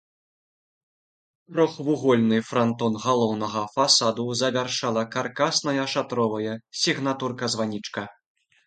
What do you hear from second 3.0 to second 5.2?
галоўнага фасада завяршала